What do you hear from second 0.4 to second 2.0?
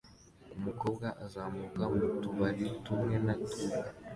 Umukobwa azamuka